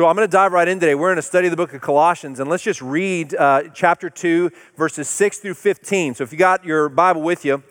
[0.00, 0.94] So I'm going to dive right in today.
[0.94, 4.08] We're going to study of the book of Colossians, and let's just read uh, chapter
[4.08, 6.14] 2, verses 6 through 15.
[6.14, 7.62] So if you got your Bible with you,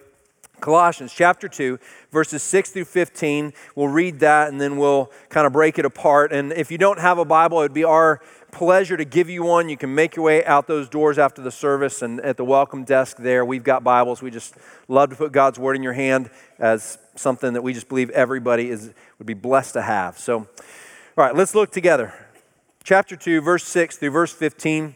[0.60, 1.79] Colossians chapter 2,
[2.12, 6.31] verses 6 through 15, we'll read that and then we'll kind of break it apart.
[6.31, 8.21] And if you don't have a Bible, it would be our
[8.52, 9.68] pleasure to give you one.
[9.68, 12.84] You can make your way out those doors after the service and at the welcome
[12.84, 13.43] desk there.
[13.43, 14.21] We've got Bibles.
[14.21, 14.54] We just
[14.88, 18.70] love to put God's word in your hand as something that we just believe everybody
[18.70, 20.20] is, would be blessed to have.
[20.20, 20.48] So,
[21.20, 22.13] all right, let's look together.
[22.81, 24.96] Chapter 2, verse 6 through verse 15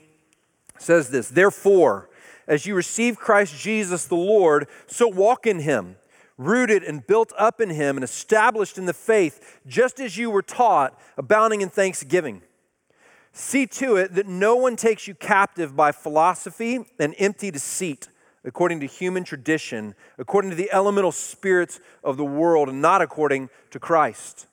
[0.77, 2.09] says this Therefore,
[2.47, 5.97] as you receive Christ Jesus the Lord, so walk in him,
[6.37, 10.41] rooted and built up in him and established in the faith, just as you were
[10.41, 12.41] taught, abounding in thanksgiving.
[13.33, 18.07] See to it that no one takes you captive by philosophy and empty deceit,
[18.45, 23.49] according to human tradition, according to the elemental spirits of the world, and not according
[23.71, 24.47] to Christ.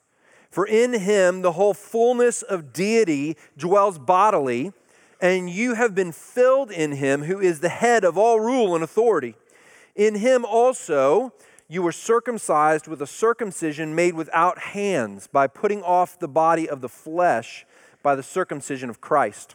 [0.51, 4.73] For in him the whole fullness of deity dwells bodily,
[5.21, 8.83] and you have been filled in him who is the head of all rule and
[8.83, 9.37] authority.
[9.95, 11.33] In him also
[11.69, 16.81] you were circumcised with a circumcision made without hands by putting off the body of
[16.81, 17.65] the flesh
[18.03, 19.55] by the circumcision of Christ.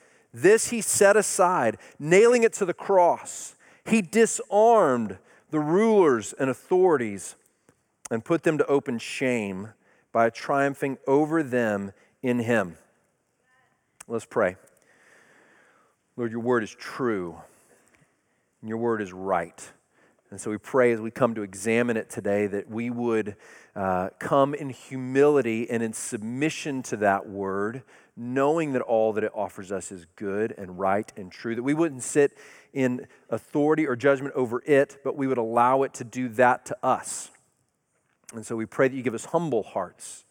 [0.33, 3.55] This he set aside, nailing it to the cross.
[3.85, 5.17] He disarmed
[5.49, 7.35] the rulers and authorities
[8.09, 9.69] and put them to open shame
[10.11, 12.77] by triumphing over them in him.
[14.07, 14.57] Let's pray.
[16.17, 17.37] Lord, your word is true,
[18.61, 19.71] and your word is right.
[20.29, 23.35] And so we pray as we come to examine it today that we would
[23.75, 27.83] uh, come in humility and in submission to that word,
[28.17, 31.73] knowing that all that it offers us is good and right and true, that we
[31.73, 32.37] wouldn't sit
[32.73, 36.77] in authority or judgment over it, but we would allow it to do that to
[36.83, 37.31] us.
[38.33, 40.25] And so we pray that you give us humble hearts,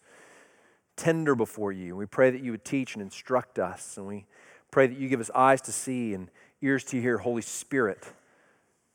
[0.95, 1.95] tender before you.
[1.95, 3.97] We pray that you would teach and instruct us.
[3.97, 4.25] And we
[4.71, 6.29] pray that you give us eyes to see and
[6.61, 8.07] ears to hear, Holy Spirit,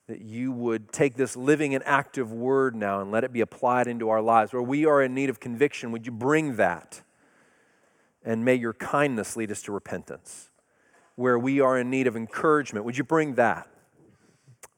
[0.09, 3.89] that you would take this living and active word now and let it be applied
[3.89, 4.53] into our lives.
[4.53, 7.03] Where we are in need of conviction, would you bring that?
[8.27, 10.51] And may your kindness lead us to repentance
[11.17, 13.67] where we are in need of encouragement, would you bring that?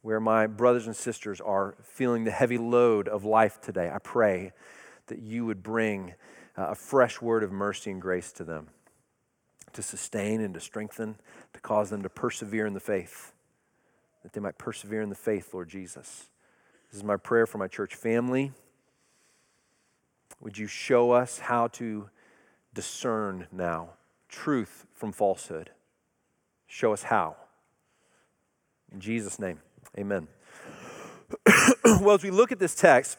[0.03, 4.53] Where my brothers and sisters are feeling the heavy load of life today, I pray
[5.09, 6.15] that you would bring
[6.57, 8.69] uh, a fresh word of mercy and grace to them
[9.75, 11.17] to sustain and to strengthen,
[11.53, 13.33] to cause them to persevere in the faith,
[14.23, 16.29] that they might persevere in the faith, Lord Jesus.
[16.91, 18.53] This is my prayer for my church family.
[20.41, 22.09] Would you show us how to
[22.75, 23.91] discern now
[24.29, 25.71] truth from falsehood?
[26.67, 27.37] Show us how.
[28.93, 29.61] In Jesus' name,
[29.99, 30.29] amen.
[31.85, 33.19] well, as we look at this text,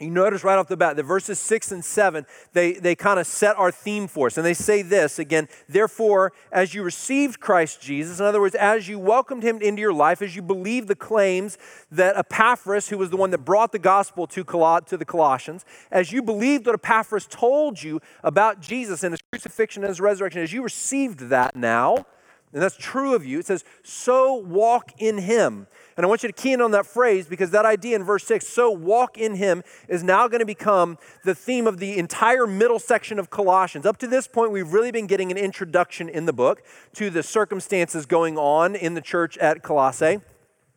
[0.00, 3.26] you notice right off the bat that verses 6 and 7 they, they kind of
[3.26, 4.36] set our theme for us.
[4.36, 8.88] And they say this again therefore as you received christ jesus in other words as
[8.88, 11.58] you welcomed him into your life as you believed the claims
[11.90, 16.12] that epaphras who was the one that brought the gospel to, to the colossians as
[16.12, 20.52] you believed what epaphras told you about jesus and his crucifixion and his resurrection as
[20.52, 22.04] you received that now
[22.52, 23.38] and that's true of you.
[23.38, 25.66] It says, so walk in him.
[25.96, 28.24] And I want you to key in on that phrase because that idea in verse
[28.24, 32.46] 6, so walk in him, is now going to become the theme of the entire
[32.46, 33.84] middle section of Colossians.
[33.84, 36.62] Up to this point, we've really been getting an introduction in the book
[36.94, 40.20] to the circumstances going on in the church at Colossae.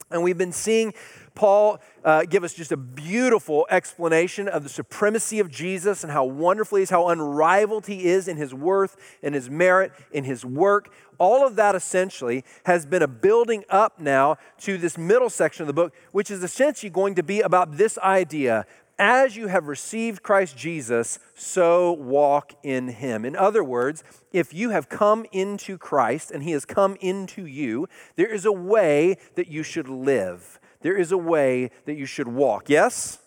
[0.10, 0.94] And we've been seeing
[1.36, 6.26] Paul uh, give us just a beautiful explanation of the supremacy of Jesus and how
[6.26, 10.44] wonderful he is, how unrivaled he is in his worth, in his merit, in his
[10.44, 10.94] work.
[11.18, 15.68] All of that essentially has been a building up now to this middle section of
[15.68, 18.66] the book, which is essentially going to be about this idea
[19.02, 23.26] as you have received Christ Jesus, so walk in him.
[23.26, 27.88] In other words, if you have come into Christ and he has come into you,
[28.16, 32.28] there is a way that you should live there is a way that you should
[32.28, 32.70] walk.
[32.70, 33.20] Yes?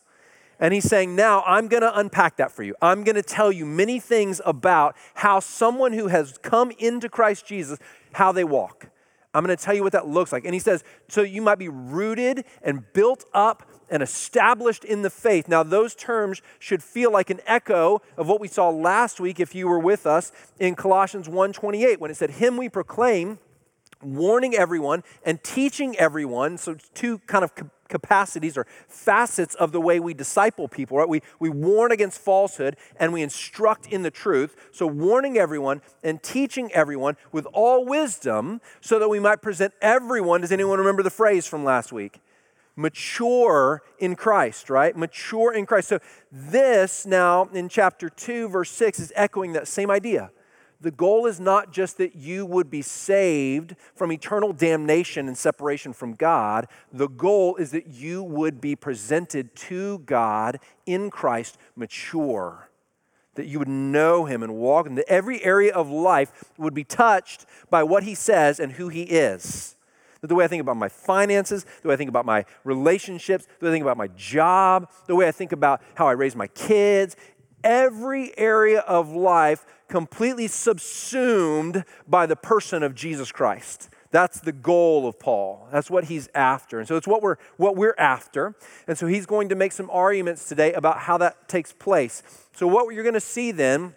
[0.61, 2.75] And he's saying, now I'm going to unpack that for you.
[2.81, 7.47] I'm going to tell you many things about how someone who has come into Christ
[7.47, 7.79] Jesus,
[8.13, 8.89] how they walk.
[9.35, 10.45] I'm going to tell you what that looks like.
[10.45, 15.11] And he says, so you might be rooted and built up and established in the
[15.11, 15.49] faith.
[15.49, 19.55] Now, those terms should feel like an echo of what we saw last week if
[19.55, 23.39] you were with us in Colossians 1:28 when it said, "Him we proclaim,
[24.05, 27.53] warning everyone and teaching everyone." So two kind of
[27.89, 31.09] capacities or facets of the way we disciple people, right?
[31.09, 34.57] We, we warn against falsehood and we instruct in the truth.
[34.73, 40.41] So, warning everyone and teaching everyone with all wisdom so that we might present everyone.
[40.41, 42.21] Does anyone remember the phrase from last week?
[42.77, 44.97] Mature in Christ, right?
[44.97, 45.89] Mature in Christ.
[45.89, 46.01] So,
[46.33, 50.31] this now in chapter 2, verse 6 is echoing that same idea
[50.81, 55.93] the goal is not just that you would be saved from eternal damnation and separation
[55.93, 56.67] from God.
[56.93, 62.69] The goal is that you would be presented to God in Christ mature.
[63.35, 66.85] That you would know Him and walk, and that every area of life would be
[66.85, 69.75] touched by what He says and who He is.
[70.21, 73.67] The way I think about my finances, the way I think about my relationships, the
[73.67, 76.47] way I think about my job, the way I think about how I raise my
[76.47, 77.15] kids,
[77.65, 83.89] every area of life completely subsumed by the person of Jesus Christ.
[84.15, 85.67] That's the goal of Paul.
[85.73, 86.79] That's what he's after.
[86.79, 88.55] And so it's what we're, what we're after.
[88.87, 92.23] And so he's going to make some arguments today about how that takes place.
[92.53, 93.97] So, what you're going to see then,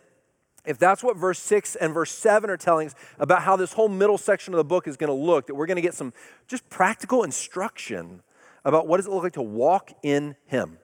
[0.65, 3.89] if that's what verse 6 and verse 7 are telling us about how this whole
[3.89, 6.11] middle section of the book is going to look, that we're going to get some
[6.47, 8.23] just practical instruction
[8.65, 10.79] about what does it look like to walk in him,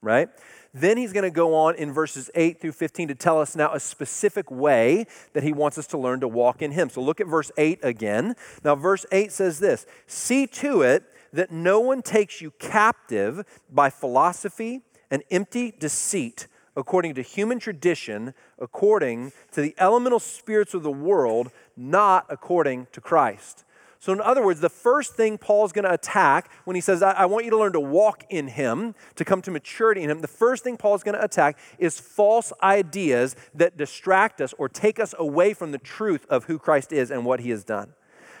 [0.00, 0.30] right?
[0.74, 3.72] Then he's going to go on in verses 8 through 15 to tell us now
[3.72, 6.90] a specific way that he wants us to learn to walk in him.
[6.90, 8.34] So look at verse 8 again.
[8.64, 13.90] Now, verse 8 says this See to it that no one takes you captive by
[13.90, 20.90] philosophy and empty deceit, according to human tradition, according to the elemental spirits of the
[20.90, 23.64] world, not according to Christ.
[24.00, 27.12] So, in other words, the first thing Paul's going to attack when he says, I-,
[27.12, 30.20] I, want you to learn to walk in him, to come to maturity in him,
[30.20, 35.00] the first thing Paul's going to attack is false ideas that distract us or take
[35.00, 37.92] us away from the truth of who Christ is and what he has done.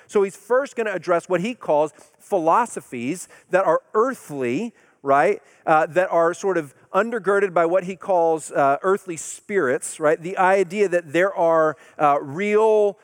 [0.06, 5.42] So, he's first going to address what he calls philosophies that are earthly, right?
[5.66, 10.22] Uh, that are sort of undergirded by what he calls uh, earthly spirits, right?
[10.22, 12.96] The idea that there are uh, real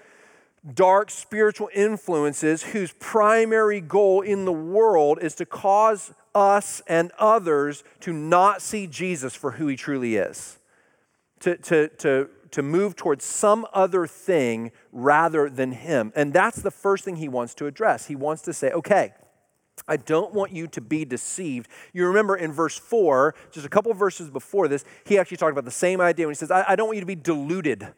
[0.73, 7.85] dark spiritual influences whose primary goal in the world is to cause us and others
[8.01, 10.59] to not see Jesus for who he truly is,
[11.41, 16.13] to, to, to, to move towards some other thing rather than him.
[16.17, 18.07] And that's the first thing he wants to address.
[18.07, 19.13] He wants to say, okay,
[19.87, 21.69] I don't want you to be deceived.
[21.93, 25.65] You remember in verse 4, just a couple verses before this, he actually talked about
[25.65, 27.89] the same idea when he says, I, I don't want you to be deluded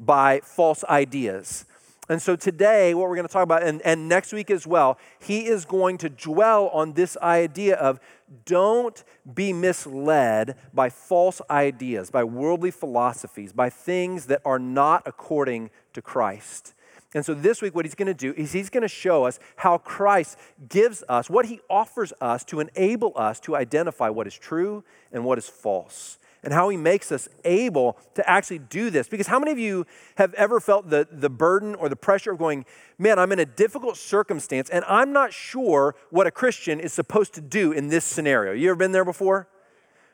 [0.00, 1.64] by false ideas.
[2.08, 4.98] And so today, what we're going to talk about, and, and next week as well,
[5.18, 8.00] he is going to dwell on this idea of
[8.46, 15.68] don't be misled by false ideas, by worldly philosophies, by things that are not according
[15.92, 16.72] to Christ.
[17.14, 19.38] And so this week, what he's going to do is he's going to show us
[19.56, 20.38] how Christ
[20.68, 24.82] gives us, what he offers us to enable us to identify what is true
[25.12, 29.08] and what is false and how he makes us able to actually do this.
[29.08, 29.86] Because how many of you
[30.16, 32.64] have ever felt the, the burden or the pressure of going,
[32.98, 37.34] man, I'm in a difficult circumstance and I'm not sure what a Christian is supposed
[37.34, 38.52] to do in this scenario?
[38.52, 39.48] You ever been there before?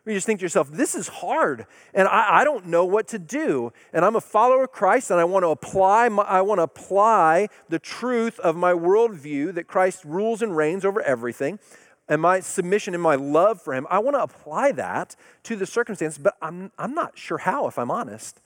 [0.06, 3.18] you just think to yourself, this is hard, and I, I, don't know what to
[3.18, 3.72] do.
[3.92, 6.64] And I'm a follower of Christ, and I want to apply my, I want to
[6.64, 11.58] apply the truth of my worldview that Christ rules and reigns over everything
[12.08, 15.66] and my submission and my love for him, I want to apply that to the
[15.66, 18.40] circumstance, but I'm, I'm not sure how, if I'm honest.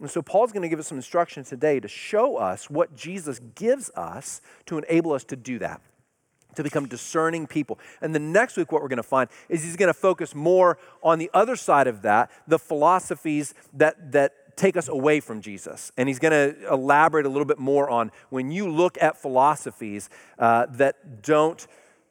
[0.00, 3.38] And so Paul's going to give us some instruction today to show us what Jesus
[3.54, 5.80] gives us to enable us to do that,
[6.56, 7.78] to become discerning people.
[8.00, 10.78] And the next week, what we're going to find is he's going to focus more
[11.02, 15.92] on the other side of that, the philosophies that, that take us away from Jesus.
[15.96, 20.08] And he's going to elaborate a little bit more on when you look at philosophies
[20.38, 21.66] uh, that don't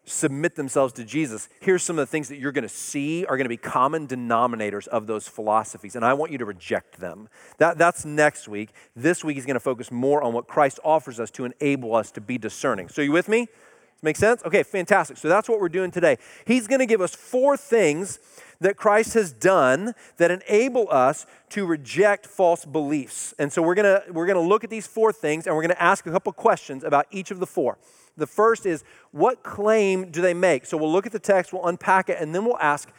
[0.10, 3.38] submit themselves to Jesus, here's some of the things that you're going to see are
[3.38, 7.30] going to be common denominators of those philosophies, and I want you to reject them.
[7.58, 8.70] That, that's next week.
[8.96, 12.12] This week, he's going to focus more on what Christ offers us to enable us
[12.12, 12.89] to be discerning.
[12.89, 13.48] So, you with me?
[14.01, 14.41] Make sense?
[14.46, 15.18] Okay, fantastic.
[15.18, 16.18] So, that's what we're doing today.
[16.46, 18.20] He's going to give us four things
[18.62, 23.34] that Christ has done that enable us to reject false beliefs.
[23.39, 25.63] And so, we're going to, we're going to look at these four things, and we're
[25.63, 27.77] going to ask a couple questions about each of the four.
[28.20, 30.65] The first is, what claim do they make?
[30.65, 32.89] So we'll look at the text, we'll unpack it, and then we'll ask,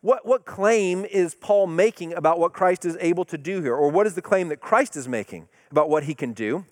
[0.00, 3.74] what, what claim is Paul making about what Christ is able to do here?
[3.74, 6.64] Or what is the claim that Christ is making about what he can do?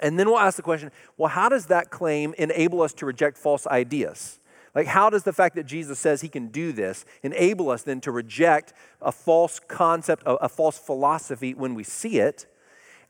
[0.00, 3.38] And then we'll ask the question well, how does that claim enable us to reject
[3.38, 4.40] false ideas?
[4.74, 8.00] Like, how does the fact that Jesus says he can do this enable us then
[8.02, 12.46] to reject a false concept, a, a false philosophy when we see it?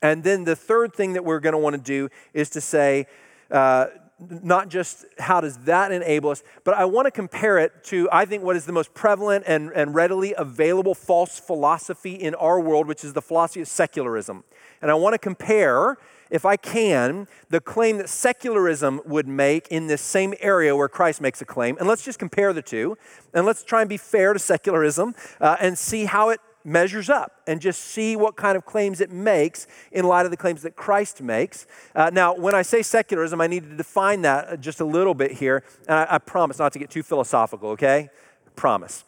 [0.03, 3.07] And then the third thing that we're going to want to do is to say,
[3.50, 3.87] uh,
[4.19, 8.25] not just how does that enable us, but I want to compare it to, I
[8.26, 12.87] think, what is the most prevalent and, and readily available false philosophy in our world,
[12.87, 14.45] which is the philosophy of secularism.
[14.83, 15.97] And I want to compare
[16.35, 21.21] if I can, the claim that secularism would make in this same area where Christ
[21.21, 21.76] makes a claim.
[21.79, 22.99] And let's just compare the two.
[23.33, 27.41] And let's try and be fair to secularism uh, and see how it measures up
[27.47, 30.75] and just see what kind of claims it makes in light of the claims that
[30.75, 31.69] Christ makes.
[31.95, 35.31] Uh, now, when I say secularism, I need to define that just a little bit
[35.31, 35.62] here.
[35.87, 38.09] And I, I promise not to get too philosophical, okay?
[38.57, 39.05] Promise.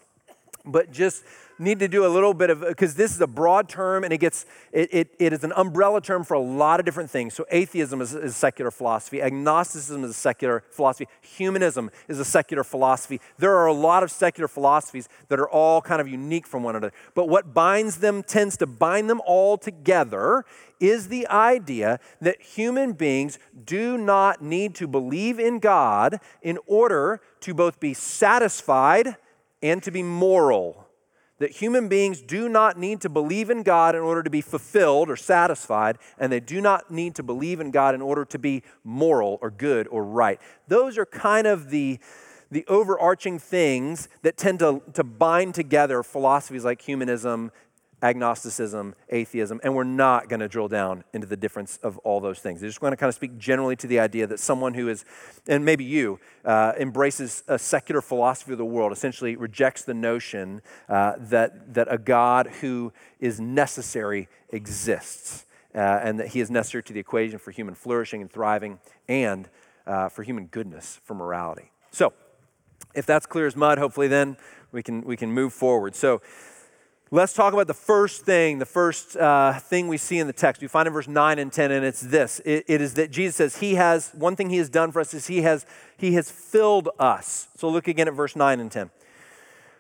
[0.64, 1.24] But just
[1.58, 4.18] need to do a little bit of because this is a broad term and it
[4.18, 7.34] gets it, it, it is an umbrella term for a lot of different things.
[7.34, 9.22] So atheism is, is secular philosophy.
[9.22, 11.08] Agnosticism is a secular philosophy.
[11.22, 13.20] Humanism is a secular philosophy.
[13.38, 16.76] There are a lot of secular philosophies that are all kind of unique from one
[16.76, 16.92] another.
[17.14, 20.44] But what binds them tends to bind them all together
[20.78, 27.20] is the idea that human beings do not need to believe in god in order
[27.40, 29.16] to both be satisfied
[29.62, 30.85] and to be moral
[31.38, 35.10] that human beings do not need to believe in God in order to be fulfilled
[35.10, 38.62] or satisfied, and they do not need to believe in God in order to be
[38.84, 40.40] moral or good or right.
[40.68, 41.98] Those are kind of the,
[42.50, 47.52] the overarching things that tend to, to bind together philosophies like humanism
[48.02, 52.38] agnosticism, atheism, and we're not going to drill down into the difference of all those
[52.38, 52.62] things.
[52.62, 55.04] I just want to kind of speak generally to the idea that someone who is,
[55.46, 60.60] and maybe you, uh, embraces a secular philosophy of the world, essentially rejects the notion
[60.88, 65.44] uh, that, that a God who is necessary exists.
[65.74, 69.46] Uh, and that he is necessary to the equation for human flourishing and thriving and
[69.86, 71.70] uh, for human goodness, for morality.
[71.90, 72.14] So,
[72.94, 74.38] if that's clear as mud, hopefully then
[74.72, 75.94] we can, we can move forward.
[75.94, 76.22] So,
[77.12, 80.60] Let's talk about the first thing, the first uh, thing we see in the text.
[80.60, 83.36] We find in verse 9 and 10, and it's this it, it is that Jesus
[83.36, 85.64] says, He has, one thing He has done for us is He has,
[85.96, 87.46] he has filled us.
[87.54, 88.90] So look again at verse 9 and 10.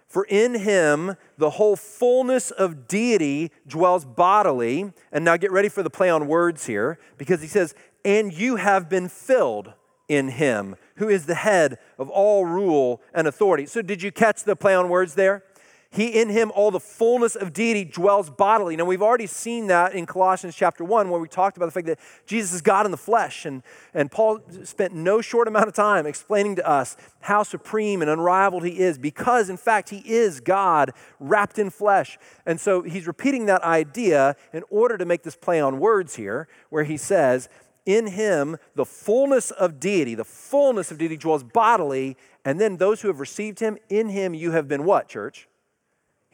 [0.06, 4.92] For in Him the whole fullness of deity dwells bodily.
[5.10, 8.54] And now get ready for the play on words here, because He says, And you
[8.54, 9.72] have been filled
[10.08, 13.66] in Him, who is the head of all rule and authority.
[13.66, 15.42] So did you catch the play on words there?
[15.90, 18.76] He in him all the fullness of deity dwells bodily.
[18.76, 21.86] Now we've already seen that in Colossians chapter 1 where we talked about the fact
[21.86, 23.62] that Jesus is God in the flesh and
[23.94, 28.64] and Paul spent no short amount of time explaining to us how supreme and unrivaled
[28.64, 32.18] he is because in fact he is God wrapped in flesh.
[32.44, 36.48] And so he's repeating that idea in order to make this play on words here
[36.68, 37.48] where he says
[37.86, 43.00] in him the fullness of deity, the fullness of deity dwells bodily, and then those
[43.00, 45.48] who have received him, in him you have been what, church?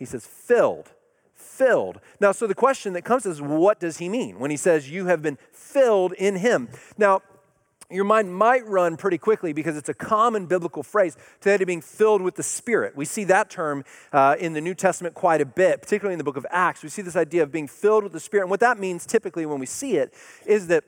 [0.03, 0.91] He says, filled.
[1.37, 2.01] Filled.
[2.19, 5.07] Now, so the question that comes is, what does he mean when he says, You
[5.07, 6.69] have been filled in him?
[6.99, 7.23] Now,
[7.89, 12.21] your mind might run pretty quickly because it's a common biblical phrase to being filled
[12.21, 12.97] with the Spirit.
[12.97, 16.25] We see that term uh, in the New Testament quite a bit, particularly in the
[16.25, 16.83] book of Acts.
[16.83, 18.45] We see this idea of being filled with the Spirit.
[18.45, 20.13] And what that means typically when we see it
[20.47, 20.83] is that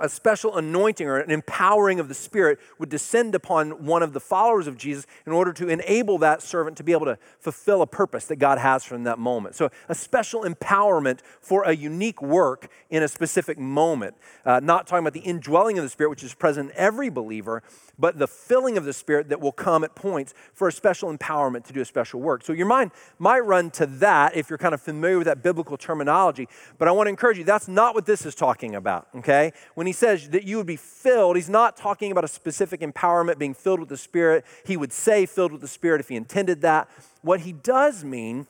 [0.00, 4.20] a special anointing or an empowering of the Spirit would descend upon one of the
[4.20, 7.86] followers of Jesus in order to enable that servant to be able to fulfill a
[7.86, 9.54] purpose that God has for that moment.
[9.54, 14.14] So, a special empowerment for a unique work in a specific moment.
[14.44, 17.62] Uh, not talking about the indwelling of the Spirit, which is present in every believer,
[17.98, 21.64] but the filling of the Spirit that will come at points for a special empowerment
[21.64, 22.44] to do a special work.
[22.44, 25.76] So, your mind might run to that if you're kind of familiar with that biblical
[25.76, 29.52] terminology, but I want to encourage you that's not what this is talking about, okay?
[29.74, 33.38] When he says that you would be filled, he's not talking about a specific empowerment
[33.38, 34.44] being filled with the Spirit.
[34.64, 36.88] He would say filled with the Spirit if he intended that.
[37.22, 38.46] What he does mean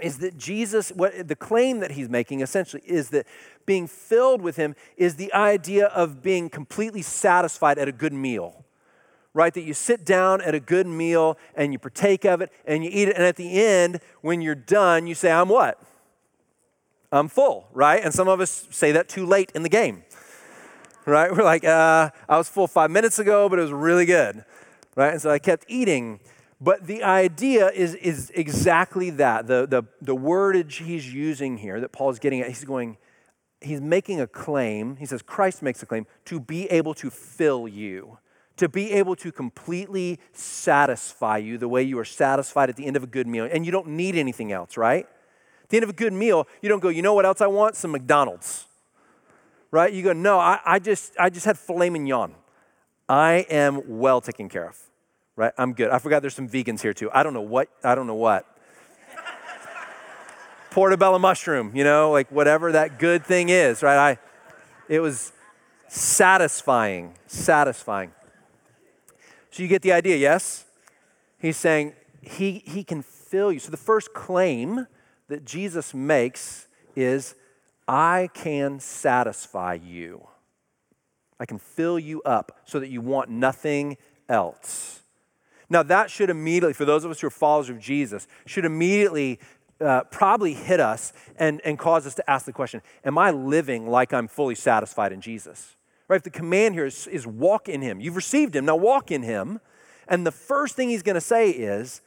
[0.00, 3.26] is that Jesus, what the claim that he's making essentially is that
[3.66, 8.64] being filled with him is the idea of being completely satisfied at a good meal.
[9.34, 9.52] Right?
[9.52, 12.90] That you sit down at a good meal and you partake of it and you
[12.90, 13.16] eat it.
[13.16, 15.78] And at the end, when you're done, you say, I'm what?
[17.12, 18.02] I'm full, right?
[18.02, 20.04] And some of us say that too late in the game
[21.06, 21.30] right?
[21.36, 24.44] We're like, uh, I was full five minutes ago, but it was really good,
[24.96, 25.12] right?
[25.12, 26.20] And so I kept eating.
[26.60, 29.46] But the idea is, is exactly that.
[29.46, 32.96] The, the, the wordage he's using here that Paul is getting at, he's going,
[33.60, 34.96] he's making a claim.
[34.96, 38.18] He says, Christ makes a claim to be able to fill you,
[38.56, 42.96] to be able to completely satisfy you the way you are satisfied at the end
[42.96, 43.48] of a good meal.
[43.50, 45.06] And you don't need anything else, right?
[45.64, 47.46] At the end of a good meal, you don't go, you know what else I
[47.46, 47.74] want?
[47.76, 48.66] Some McDonald's
[49.74, 49.92] right?
[49.92, 52.32] You go, no, I, I just I just had filet mignon.
[53.08, 54.78] I am well taken care of,
[55.34, 55.52] right?
[55.58, 55.90] I'm good.
[55.90, 57.10] I forgot there's some vegans here too.
[57.12, 58.46] I don't know what I don't know what.
[60.70, 64.10] Portobello mushroom, you know, like whatever that good thing is, right?
[64.10, 64.18] I,
[64.88, 65.32] it was
[65.88, 68.12] satisfying, satisfying.
[69.50, 70.66] So you get the idea, yes?
[71.38, 73.58] He's saying he, he can fill you.
[73.58, 74.86] So the first claim
[75.28, 77.34] that Jesus makes is,
[77.86, 80.26] I can satisfy you.
[81.38, 83.96] I can fill you up so that you want nothing
[84.28, 85.00] else.
[85.68, 89.40] Now, that should immediately, for those of us who are followers of Jesus, should immediately
[89.80, 93.88] uh, probably hit us and, and cause us to ask the question Am I living
[93.88, 95.76] like I'm fully satisfied in Jesus?
[96.06, 96.16] Right?
[96.16, 99.22] If the command here is, is walk in Him, you've received Him, now walk in
[99.22, 99.60] Him.
[100.06, 102.02] And the first thing He's going to say is,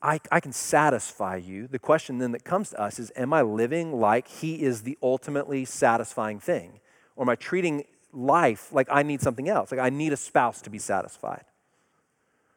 [0.00, 1.66] I, I can satisfy you.
[1.66, 4.96] The question then that comes to us is Am I living like He is the
[5.02, 6.80] ultimately satisfying thing?
[7.16, 9.72] Or am I treating life like I need something else?
[9.72, 11.44] Like I need a spouse to be satisfied,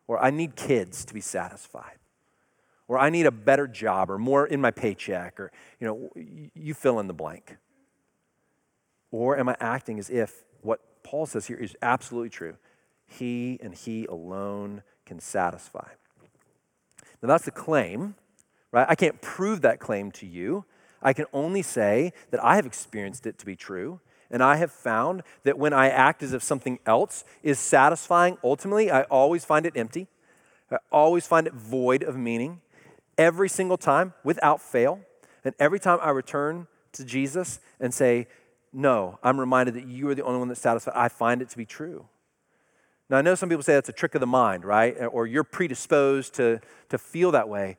[0.08, 1.98] or I need kids to be satisfied,
[2.88, 6.12] or I need a better job, or more in my paycheck, or, you know,
[6.54, 7.58] you fill in the blank.
[9.10, 12.56] Or am I acting as if what Paul says here is absolutely true?
[13.06, 15.88] He and He alone can satisfy.
[17.22, 18.16] Now, that's the claim,
[18.72, 18.86] right?
[18.90, 20.66] I can't prove that claim to you.
[21.02, 24.00] I can only say that I have experienced it to be true.
[24.30, 28.90] And I have found that when I act as if something else is satisfying, ultimately,
[28.90, 30.08] I always find it empty.
[30.72, 32.62] I always find it void of meaning.
[33.18, 35.02] Every single time, without fail.
[35.44, 38.28] And every time I return to Jesus and say,
[38.72, 41.58] No, I'm reminded that you are the only one that's satisfied, I find it to
[41.58, 42.06] be true.
[43.12, 44.96] Now, I know some people say that's a trick of the mind, right?
[45.12, 47.76] Or you're predisposed to, to feel that way.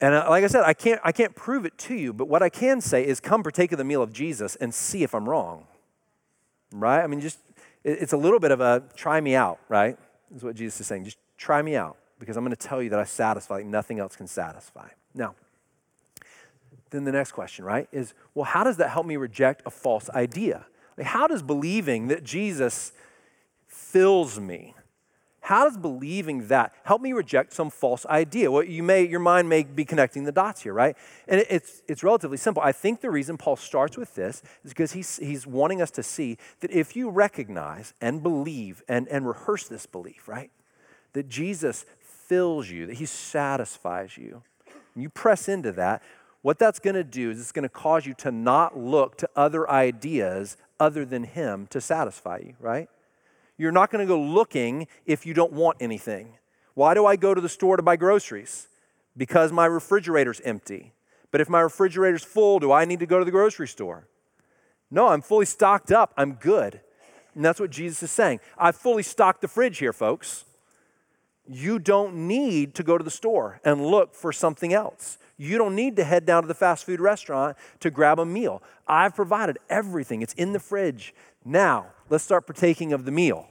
[0.00, 2.40] And uh, like I said, I can't, I can't prove it to you, but what
[2.40, 5.28] I can say is come partake of the meal of Jesus and see if I'm
[5.28, 5.66] wrong,
[6.70, 7.02] right?
[7.02, 7.40] I mean, just,
[7.82, 9.98] it's a little bit of a try me out, right?
[10.34, 11.04] Is what Jesus is saying.
[11.04, 13.98] Just try me out because I'm going to tell you that I satisfy like nothing
[13.98, 14.88] else can satisfy.
[15.14, 15.34] Now,
[16.90, 20.08] then the next question, right, is well, how does that help me reject a false
[20.10, 20.66] idea?
[20.96, 22.92] Like, how does believing that Jesus
[23.90, 24.74] fills me.
[25.40, 28.50] How does believing that help me reject some false idea?
[28.50, 30.96] Well, you may, your mind may be connecting the dots here, right?
[31.28, 32.60] And it's, it's relatively simple.
[32.64, 36.02] I think the reason Paul starts with this is because he's, he's wanting us to
[36.02, 40.50] see that if you recognize and believe and, and rehearse this belief, right?
[41.12, 44.42] That Jesus fills you, that he satisfies you,
[44.94, 46.02] and you press into that,
[46.42, 49.30] what that's going to do is it's going to cause you to not look to
[49.36, 52.88] other ideas other than him to satisfy you, right?
[53.58, 56.38] You're not going to go looking if you don't want anything.
[56.74, 58.68] Why do I go to the store to buy groceries?
[59.16, 60.92] Because my refrigerator's empty.
[61.30, 64.06] But if my refrigerator's full, do I need to go to the grocery store?
[64.90, 66.12] No, I'm fully stocked up.
[66.16, 66.80] I'm good.
[67.34, 68.40] And that's what Jesus is saying.
[68.56, 70.44] I've fully stocked the fridge here, folks.
[71.48, 75.18] You don't need to go to the store and look for something else.
[75.36, 78.62] You don't need to head down to the fast food restaurant to grab a meal.
[78.88, 81.14] I've provided everything, it's in the fridge.
[81.44, 83.48] Now, let's start partaking of the meal.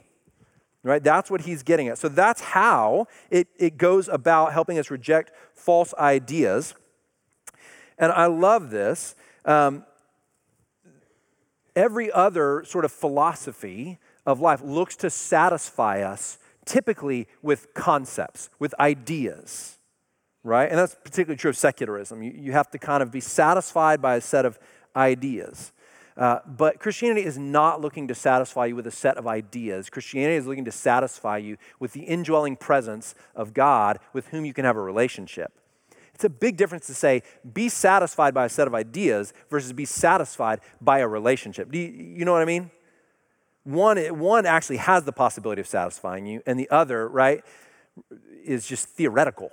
[0.82, 1.02] Right?
[1.02, 1.98] That's what he's getting at.
[1.98, 6.74] So that's how it, it goes about helping us reject false ideas.
[7.98, 9.16] And I love this.
[9.44, 9.84] Um,
[11.74, 18.74] every other sort of philosophy of life looks to satisfy us typically with concepts, with
[18.80, 19.78] ideas,
[20.42, 20.68] right?
[20.68, 22.22] And that's particularly true of secularism.
[22.22, 24.58] You, you have to kind of be satisfied by a set of
[24.94, 25.72] ideas.
[26.16, 29.90] Uh, but Christianity is not looking to satisfy you with a set of ideas.
[29.90, 34.54] Christianity is looking to satisfy you with the indwelling presence of God with whom you
[34.54, 35.52] can have a relationship.
[36.14, 39.84] It's a big difference to say, be satisfied by a set of ideas versus be
[39.84, 41.70] satisfied by a relationship.
[41.70, 42.70] Do you, you know what I mean?
[43.64, 47.44] One, one actually has the possibility of satisfying you, and the other, right,
[48.42, 49.50] is just theoretical.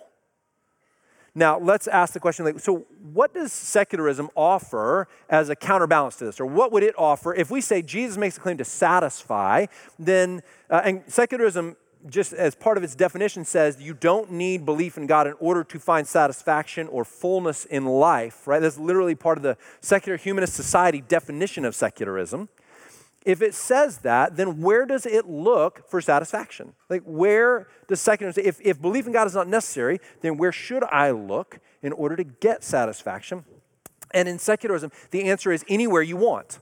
[1.35, 6.25] Now, let's ask the question like, so what does secularism offer as a counterbalance to
[6.25, 6.39] this?
[6.39, 9.65] Or what would it offer if we say Jesus makes a claim to satisfy,
[9.97, 11.75] then, uh, and secularism,
[12.07, 15.63] just as part of its definition, says you don't need belief in God in order
[15.63, 18.59] to find satisfaction or fullness in life, right?
[18.59, 22.49] That's literally part of the secular humanist society definition of secularism
[23.25, 26.73] if it says that, then where does it look for satisfaction?
[26.89, 30.83] Like, where does say, if, if belief in God is not necessary, then where should
[30.83, 33.45] I look in order to get satisfaction?
[34.13, 36.59] And in secularism, the answer is anywhere you want.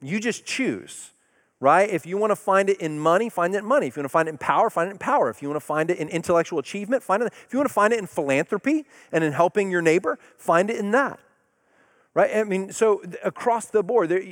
[0.00, 1.10] You just choose,
[1.58, 1.88] right?
[1.90, 3.88] If you want to find it in money, find it in money.
[3.88, 5.30] If you want to find it in power, find it in power.
[5.30, 7.32] If you want to find it in intellectual achievement, find it.
[7.46, 10.76] If you want to find it in philanthropy and in helping your neighbor, find it
[10.76, 11.18] in that
[12.16, 12.34] right?
[12.34, 14.22] I mean, so across the board, there,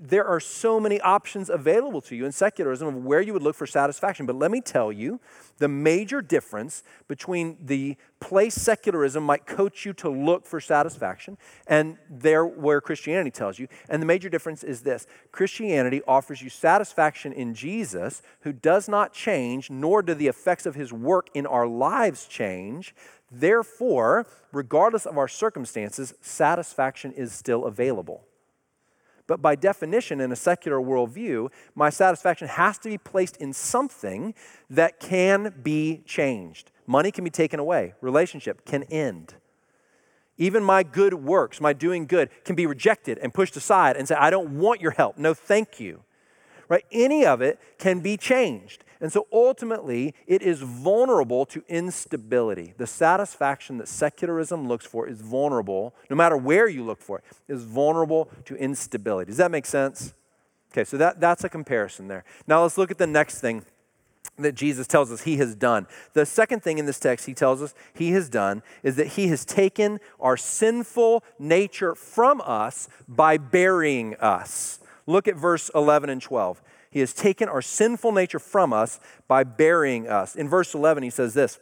[0.00, 3.56] there are so many options available to you in secularism of where you would look
[3.56, 4.26] for satisfaction.
[4.26, 5.20] But let me tell you
[5.58, 11.98] the major difference between the place secularism might coach you to look for satisfaction and
[12.08, 13.68] there where Christianity tells you.
[13.88, 19.12] And the major difference is this Christianity offers you satisfaction in Jesus, who does not
[19.12, 22.94] change, nor do the effects of his work in our lives change.
[23.30, 28.27] Therefore, regardless of our circumstances, satisfaction is still available.
[29.28, 34.34] But by definition, in a secular worldview, my satisfaction has to be placed in something
[34.70, 36.72] that can be changed.
[36.86, 39.34] Money can be taken away, relationship can end.
[40.38, 44.14] Even my good works, my doing good, can be rejected and pushed aside and say,
[44.14, 45.18] I don't want your help.
[45.18, 46.04] No, thank you.
[46.68, 46.84] Right?
[46.90, 48.84] Any of it can be changed.
[49.00, 52.74] And so ultimately, it is vulnerable to instability.
[52.76, 57.24] The satisfaction that secularism looks for is vulnerable, no matter where you look for it,
[57.46, 59.30] is vulnerable to instability.
[59.30, 60.14] Does that make sense?
[60.72, 62.24] Okay, so that, that's a comparison there.
[62.46, 63.64] Now let's look at the next thing
[64.38, 65.86] that Jesus tells us he has done.
[66.12, 69.28] The second thing in this text he tells us he has done is that he
[69.28, 74.80] has taken our sinful nature from us by burying us.
[75.06, 76.62] Look at verse 11 and 12.
[76.90, 80.36] He has taken our sinful nature from us by burying us.
[80.36, 81.58] In verse 11, he says this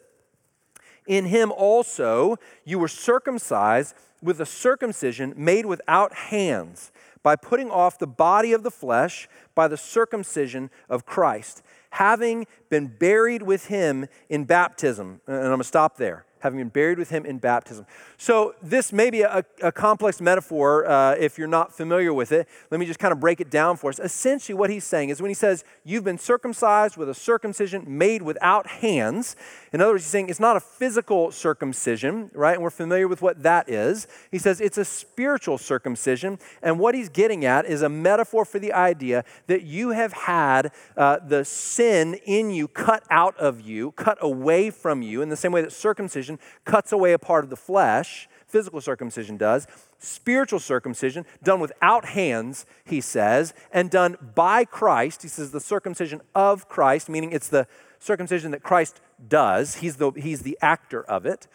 [1.07, 6.91] In him also you were circumcised with a circumcision made without hands,
[7.23, 12.87] by putting off the body of the flesh by the circumcision of Christ, having been
[12.87, 15.21] buried with him in baptism.
[15.27, 17.87] And I'm going to stop there having been buried with him in baptism.
[18.17, 22.49] So, this may be a, a complex metaphor uh, if you're not familiar with it.
[22.71, 23.99] Let me just kind of break it down for us.
[23.99, 28.23] Essentially, what he's saying is when he says, You've been circumcised with a circumcision made
[28.23, 29.37] without hands,
[29.77, 32.55] in other words, he's saying it's not a physical circumcision, right?
[32.55, 34.09] And we're familiar with what that is.
[34.31, 36.39] He says it's a spiritual circumcision.
[36.63, 40.73] And what he's getting at is a metaphor for the idea that you have had
[40.97, 45.37] uh, the sin in you cut out of you, cut away from you, in the
[45.37, 46.26] same way that circumcision
[46.65, 49.67] cuts away a part of the flesh, physical circumcision does.
[49.99, 55.23] Spiritual circumcision, done without hands, he says, and done by Christ.
[55.23, 57.67] He says the circumcision of Christ, meaning it's the
[57.99, 61.47] circumcision that Christ does, he's the, he's the actor of it,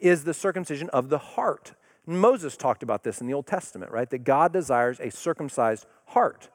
[0.00, 1.74] is the circumcision of the heart.
[2.06, 4.10] Moses talked about this in the Old Testament, right?
[4.10, 6.48] That God desires a circumcised heart,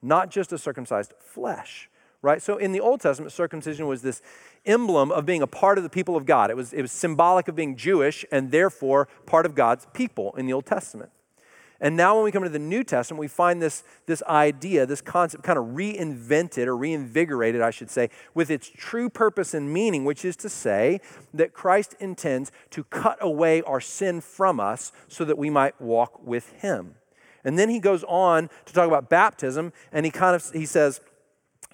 [0.00, 1.90] not just a circumcised flesh,
[2.22, 2.42] right?
[2.42, 4.22] So in the Old Testament, circumcision was this
[4.64, 6.50] emblem of being a part of the people of God.
[6.50, 10.46] It was, it was symbolic of being Jewish and therefore part of God's people in
[10.46, 11.10] the Old Testament.
[11.78, 15.02] And now, when we come to the New Testament, we find this, this idea, this
[15.02, 20.06] concept kind of reinvented or reinvigorated, I should say, with its true purpose and meaning,
[20.06, 21.02] which is to say
[21.34, 26.26] that Christ intends to cut away our sin from us so that we might walk
[26.26, 26.94] with Him.
[27.44, 31.00] And then he goes on to talk about baptism, and he kind of he says,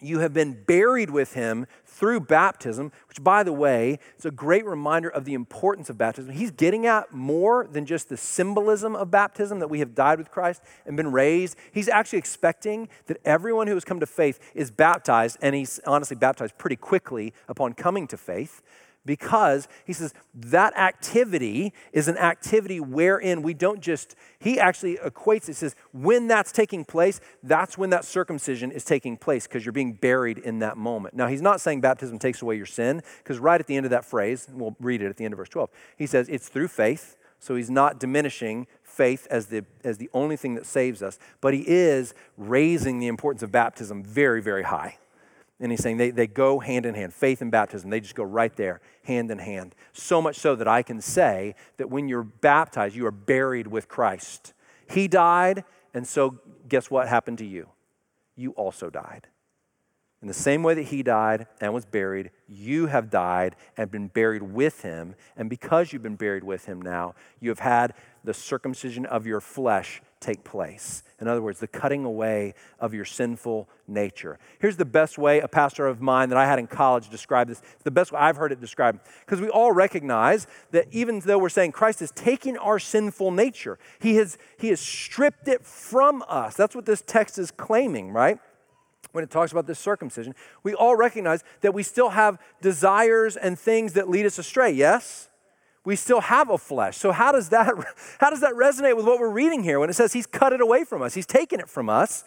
[0.02, 4.64] you have been buried with him through baptism, which, by the way, is a great
[4.66, 6.32] reminder of the importance of baptism.
[6.32, 10.30] He's getting at more than just the symbolism of baptism that we have died with
[10.30, 11.56] Christ and been raised.
[11.72, 16.16] He's actually expecting that everyone who has come to faith is baptized, and he's honestly
[16.16, 18.62] baptized pretty quickly upon coming to faith
[19.04, 25.48] because he says that activity is an activity wherein we don't just, he actually equates
[25.48, 29.72] it, says, when that's taking place, that's when that circumcision is taking place because you're
[29.72, 31.14] being buried in that moment.
[31.14, 33.90] Now, he's not saying baptism takes away your sin because right at the end of
[33.90, 36.48] that phrase, and we'll read it at the end of verse 12, he says it's
[36.48, 37.16] through faith.
[37.40, 41.52] So he's not diminishing faith as the, as the only thing that saves us, but
[41.52, 44.98] he is raising the importance of baptism very, very high.
[45.62, 47.14] And he's saying they, they go hand in hand.
[47.14, 49.76] Faith and baptism, they just go right there, hand in hand.
[49.92, 53.86] So much so that I can say that when you're baptized, you are buried with
[53.86, 54.54] Christ.
[54.90, 55.62] He died,
[55.94, 57.68] and so guess what happened to you?
[58.34, 59.28] You also died.
[60.20, 64.08] In the same way that he died and was buried, you have died and been
[64.08, 65.14] buried with him.
[65.36, 67.94] And because you've been buried with him now, you have had
[68.24, 71.02] the circumcision of your flesh take place.
[71.20, 74.38] In other words, the cutting away of your sinful nature.
[74.60, 77.60] Here's the best way a pastor of mine that I had in college described this.
[77.84, 79.00] The best way I've heard it described.
[79.20, 83.78] Because we all recognize that even though we're saying Christ is taking our sinful nature,
[84.00, 86.54] he has, he has stripped it from us.
[86.54, 88.38] That's what this text is claiming, right?
[89.12, 93.58] when it talks about this circumcision, we all recognize that we still have desires and
[93.58, 95.28] things that lead us astray, yes?
[95.84, 96.96] We still have a flesh.
[96.96, 97.66] So how does that
[98.18, 100.60] how does that resonate with what we're reading here when it says he's cut it
[100.60, 101.14] away from us?
[101.14, 102.24] He's taken it from us.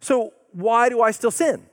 [0.00, 1.66] So why do I still sin?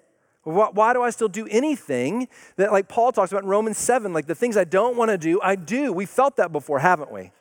[0.44, 4.26] Why, do I still do anything that, like Paul talks about in Romans 7, like
[4.26, 5.94] the things I don't want to do, I do.
[5.94, 7.32] We felt that before, haven't we?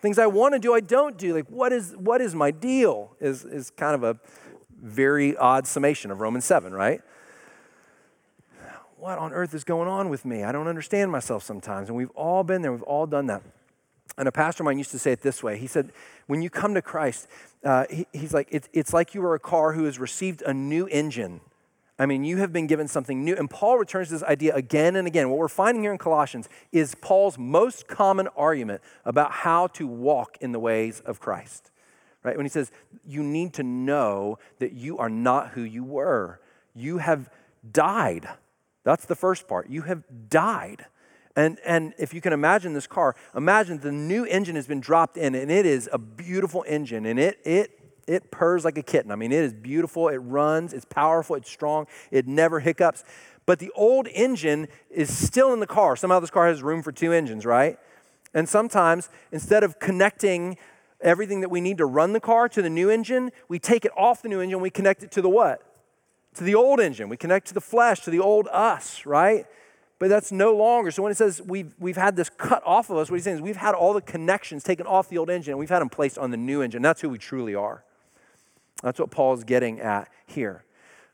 [0.00, 1.34] Things I want to do, I don't do.
[1.34, 3.16] Like, what is, what is my deal?
[3.20, 4.16] Is, is kind of a
[4.80, 7.00] very odd summation of Romans 7, right?
[9.00, 10.44] What on earth is going on with me?
[10.44, 11.88] I don't understand myself sometimes.
[11.88, 13.42] And we've all been there, we've all done that.
[14.18, 15.56] And a pastor of mine used to say it this way.
[15.56, 15.90] He said,
[16.26, 17.26] When you come to Christ,
[17.64, 20.52] uh, he, he's like, it's, it's like you are a car who has received a
[20.52, 21.40] new engine.
[21.98, 23.34] I mean, you have been given something new.
[23.34, 25.30] And Paul returns to this idea again and again.
[25.30, 30.36] What we're finding here in Colossians is Paul's most common argument about how to walk
[30.42, 31.70] in the ways of Christ.
[32.22, 32.36] Right?
[32.36, 32.70] When he says,
[33.06, 36.38] You need to know that you are not who you were,
[36.74, 37.30] you have
[37.72, 38.28] died.
[38.84, 39.68] That's the first part.
[39.68, 40.86] You have died.
[41.36, 45.16] And, and if you can imagine this car, imagine the new engine has been dropped
[45.16, 49.12] in, and it is a beautiful engine, and it, it, it purrs like a kitten.
[49.12, 53.04] I mean, it is beautiful, it runs, it's powerful, it's strong, it never hiccups.
[53.46, 55.96] But the old engine is still in the car.
[55.96, 57.78] Somehow this car has room for two engines, right?
[58.34, 60.56] And sometimes, instead of connecting
[61.00, 63.92] everything that we need to run the car to the new engine, we take it
[63.96, 65.69] off the new engine, we connect it to the what?
[66.34, 67.08] To the old engine.
[67.08, 69.46] We connect to the flesh, to the old us, right?
[70.00, 70.90] but that's no longer.
[70.90, 73.36] So when it says we've, we've had this cut off of us, what he's saying
[73.36, 75.90] is we've had all the connections taken off the old engine and we've had them
[75.90, 76.80] placed on the new engine.
[76.82, 77.84] That's who we truly are.
[78.82, 80.64] That's what Paul's getting at here.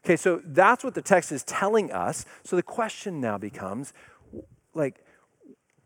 [0.04, 2.24] Okay, so that's what the text is telling us.
[2.44, 3.92] So the question now becomes
[4.72, 5.04] like,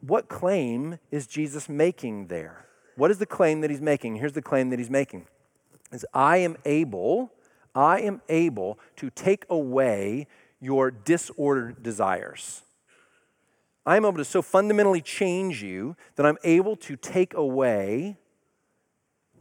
[0.03, 2.67] what claim is Jesus making there?
[2.97, 4.17] What is the claim that he's making?
[4.17, 5.27] Here's the claim that he's making
[5.91, 7.33] is I am able,
[7.75, 10.27] I am able to take away
[10.61, 12.63] your disordered desires.
[13.87, 18.19] I'm able to so fundamentally change you that I'm able to take away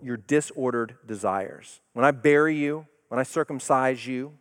[0.02, 1.82] your disordered desires.
[1.94, 4.34] When I bury you, when I circumcise you,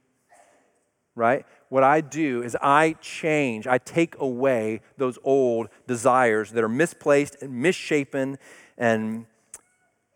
[1.14, 1.44] right?
[1.68, 7.42] What I do is I change, I take away those old desires that are misplaced
[7.42, 8.38] and misshapen
[8.76, 9.26] and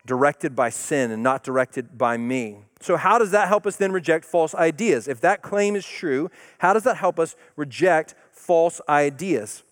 [0.05, 2.57] directed by sin and not directed by me.
[2.81, 5.07] So, how does that help us then reject false ideas?
[5.07, 9.63] If that claim is true, how does that help us reject false ideas?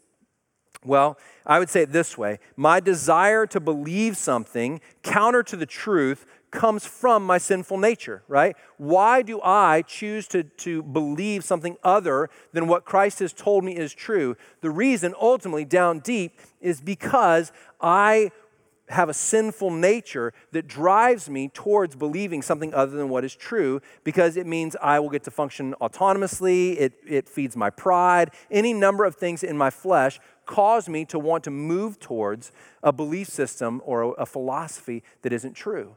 [0.83, 5.65] Well, I would say it this way My desire to believe something counter to the
[5.65, 8.55] truth comes from my sinful nature, right?
[8.77, 13.77] Why do I choose to, to believe something other than what Christ has told me
[13.77, 14.35] is true?
[14.59, 18.31] The reason, ultimately, down deep, is because I
[18.91, 23.81] have a sinful nature that drives me towards believing something other than what is true
[24.03, 28.73] because it means I will get to function autonomously, it, it feeds my pride, any
[28.73, 32.51] number of things in my flesh cause me to want to move towards
[32.83, 35.95] a belief system or a, a philosophy that isn't true.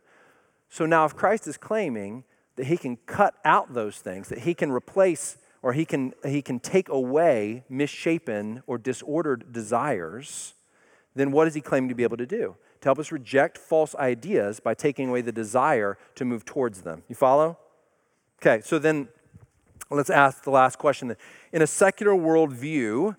[0.68, 2.24] So now, if Christ is claiming
[2.56, 6.42] that he can cut out those things, that he can replace or he can, he
[6.42, 10.54] can take away misshapen or disordered desires,
[11.14, 12.56] then what does he claim to be able to do?
[12.84, 17.02] To help us reject false ideas by taking away the desire to move towards them.
[17.08, 17.56] You follow?
[18.42, 19.08] Okay, so then
[19.90, 21.16] let's ask the last question.
[21.50, 23.16] In a secular worldview,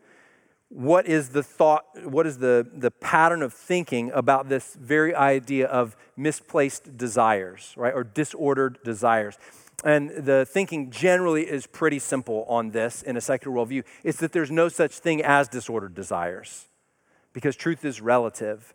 [0.70, 5.66] what is the thought, what is the, the pattern of thinking about this very idea
[5.66, 9.40] of misplaced desires, right, or disordered desires?
[9.84, 13.84] And the thinking generally is pretty simple on this in a secular worldview.
[14.04, 16.66] It's that there's no such thing as disordered desires
[17.34, 18.75] because truth is relative.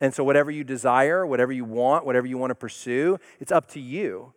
[0.00, 3.66] And so, whatever you desire, whatever you want, whatever you want to pursue, it's up
[3.68, 4.34] to you.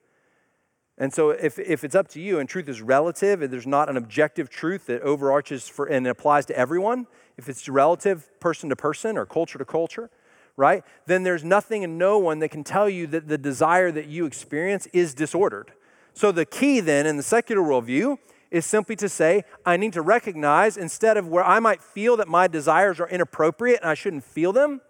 [0.98, 3.90] And so, if, if it's up to you and truth is relative and there's not
[3.90, 8.76] an objective truth that overarches for, and applies to everyone, if it's relative person to
[8.76, 10.10] person or culture to culture,
[10.56, 14.08] right, then there's nothing and no one that can tell you that the desire that
[14.08, 15.74] you experience is disordered.
[16.14, 18.18] So, the key then in the secular worldview
[18.52, 22.28] is simply to say, I need to recognize instead of where I might feel that
[22.28, 24.82] my desires are inappropriate and I shouldn't feel them,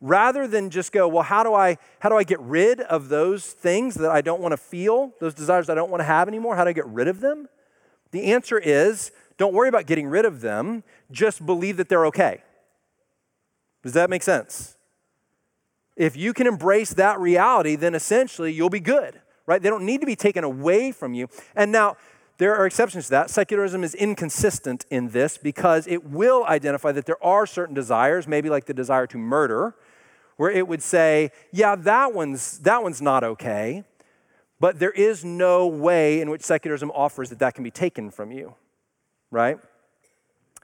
[0.00, 3.46] rather than just go, well, how do I how do I get rid of those
[3.46, 6.56] things that I don't want to feel, those desires I don't want to have anymore?
[6.56, 7.48] How do I get rid of them?
[8.10, 12.42] The answer is don't worry about getting rid of them, just believe that they're okay.
[13.82, 14.76] Does that make sense?
[15.96, 19.62] If you can embrace that reality, then essentially you'll be good, right?
[19.62, 21.28] They don't need to be taken away from you.
[21.54, 21.96] And now,
[22.40, 23.28] there are exceptions to that.
[23.28, 28.48] Secularism is inconsistent in this because it will identify that there are certain desires, maybe
[28.48, 29.74] like the desire to murder,
[30.40, 33.84] where it would say, yeah, that one's, that one's not okay,
[34.58, 38.32] but there is no way in which secularism offers that that can be taken from
[38.32, 38.54] you,
[39.30, 39.58] right?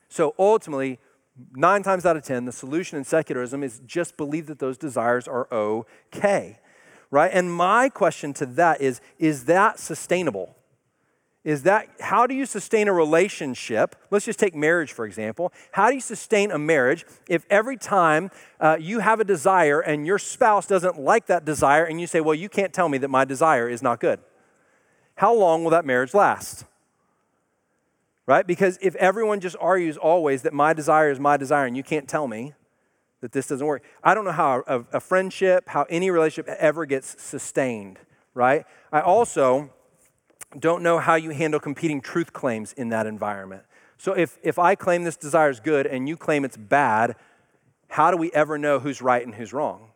[0.08, 0.98] So ultimately,
[1.52, 5.28] nine times out of 10, the solution in secularism is just believe that those desires
[5.28, 6.58] are okay,
[7.10, 7.30] right?
[7.30, 10.56] And my question to that is is that sustainable?
[11.46, 13.94] Is that how do you sustain a relationship?
[14.10, 15.52] Let's just take marriage, for example.
[15.70, 20.04] How do you sustain a marriage if every time uh, you have a desire and
[20.04, 23.10] your spouse doesn't like that desire and you say, well, you can't tell me that
[23.10, 24.18] my desire is not good?
[25.14, 26.64] How long will that marriage last?
[28.26, 28.44] Right?
[28.44, 32.08] Because if everyone just argues always that my desire is my desire and you can't
[32.08, 32.54] tell me
[33.20, 36.86] that this doesn't work, I don't know how a, a friendship, how any relationship ever
[36.86, 38.00] gets sustained,
[38.34, 38.64] right?
[38.90, 39.70] I also
[40.58, 43.62] don't know how you handle competing truth claims in that environment.
[43.98, 47.16] So if, if I claim this desire is good and you claim it's bad,
[47.88, 49.90] how do we ever know who's right and who's wrong?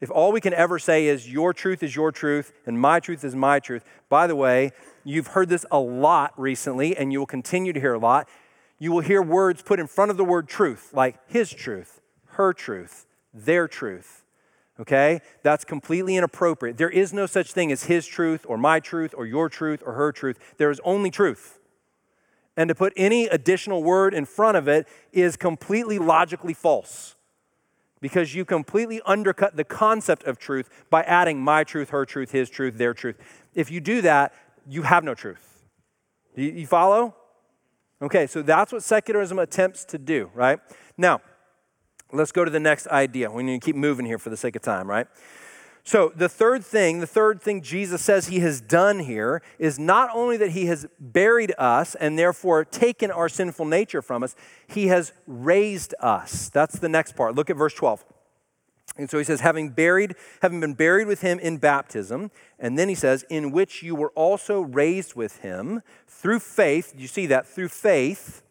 [0.00, 3.24] If all we can ever say is your truth is your truth and my truth
[3.24, 4.72] is my truth, by the way,
[5.04, 8.28] you've heard this a lot recently and you will continue to hear a lot.
[8.78, 12.52] You will hear words put in front of the word truth, like his truth, her
[12.52, 14.21] truth, their truth
[14.82, 15.20] okay?
[15.42, 16.76] That's completely inappropriate.
[16.76, 19.94] There is no such thing as his truth or my truth or your truth or
[19.94, 20.38] her truth.
[20.58, 21.58] There is only truth.
[22.56, 27.14] And to put any additional word in front of it is completely logically false
[28.00, 32.50] because you completely undercut the concept of truth by adding my truth, her truth, his
[32.50, 33.16] truth, their truth.
[33.54, 34.34] If you do that,
[34.68, 35.64] you have no truth.
[36.34, 37.14] You, follow?
[38.02, 40.58] Okay, so that's what secularism attempts to do, right?
[40.98, 41.20] Now,
[42.12, 43.30] Let's go to the next idea.
[43.30, 45.06] We need to keep moving here for the sake of time, right?
[45.84, 50.10] So, the third thing, the third thing Jesus says he has done here is not
[50.14, 54.36] only that he has buried us and therefore taken our sinful nature from us,
[54.68, 56.48] he has raised us.
[56.50, 57.34] That's the next part.
[57.34, 58.04] Look at verse 12.
[58.96, 62.88] And so he says, having buried, having been buried with him in baptism, and then
[62.88, 66.94] he says, in which you were also raised with him through faith.
[66.96, 67.46] You see that?
[67.46, 68.42] Through faith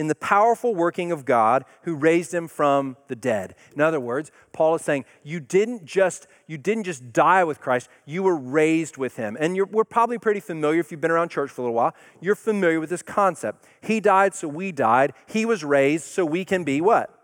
[0.00, 3.54] in the powerful working of God who raised him from the dead.
[3.74, 7.90] In other words, Paul is saying, you didn't just, you didn't just die with Christ,
[8.06, 9.36] you were raised with him.
[9.38, 12.34] And we're probably pretty familiar, if you've been around church for a little while, you're
[12.34, 13.66] familiar with this concept.
[13.82, 15.12] He died, so we died.
[15.26, 17.14] He was raised, so we can be what?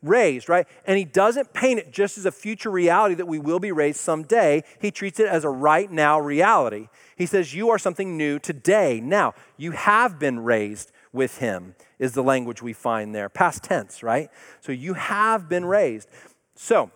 [0.00, 0.68] Raised, right?
[0.86, 3.98] And he doesn't paint it just as a future reality that we will be raised
[3.98, 4.62] someday.
[4.80, 6.90] He treats it as a right now reality.
[7.16, 9.00] He says, You are something new today.
[9.00, 13.28] Now, you have been raised with him is the language we find there.
[13.28, 14.30] Past tense, right?
[14.60, 16.08] So you have been raised.
[16.54, 16.90] So,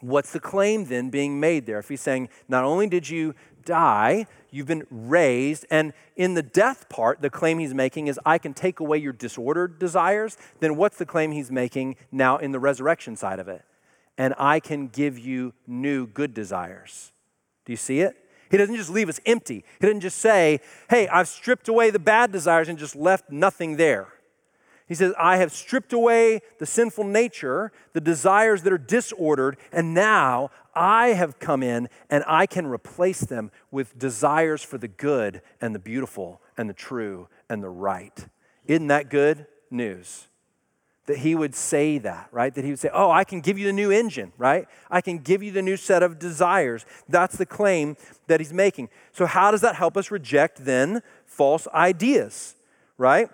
[0.00, 1.78] what's the claim then being made there?
[1.78, 3.34] If he's saying, not only did you
[3.64, 8.38] die, you've been raised, and in the death part, the claim he's making is, I
[8.38, 12.58] can take away your disordered desires, then what's the claim he's making now in the
[12.58, 13.64] resurrection side of it?
[14.16, 17.12] And I can give you new good desires.
[17.64, 18.16] Do you see it?
[18.50, 19.64] He doesn't just leave us empty.
[19.80, 23.76] He doesn't just say, Hey, I've stripped away the bad desires and just left nothing
[23.76, 24.08] there.
[24.86, 29.94] He says, I have stripped away the sinful nature, the desires that are disordered, and
[29.94, 35.40] now I have come in and I can replace them with desires for the good
[35.60, 38.26] and the beautiful and the true and the right.
[38.66, 40.26] Isn't that good news?
[41.06, 42.54] That he would say that, right?
[42.54, 44.66] That he would say, Oh, I can give you the new engine, right?
[44.90, 46.86] I can give you the new set of desires.
[47.08, 48.88] That's the claim that he's making.
[49.12, 52.54] So, how does that help us reject then false ideas,
[52.96, 53.28] right?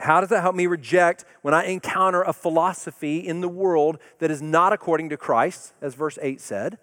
[0.00, 4.30] How does that help me reject when I encounter a philosophy in the world that
[4.30, 6.78] is not according to Christ, as verse 8 said?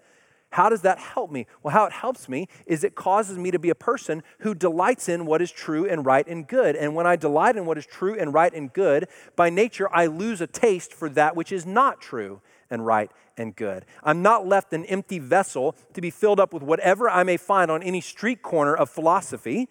[0.52, 1.46] How does that help me?
[1.62, 5.08] Well, how it helps me is it causes me to be a person who delights
[5.08, 6.76] in what is true and right and good.
[6.76, 10.06] And when I delight in what is true and right and good, by nature, I
[10.06, 13.86] lose a taste for that which is not true and right and good.
[14.02, 17.70] I'm not left an empty vessel to be filled up with whatever I may find
[17.70, 19.70] on any street corner of philosophy.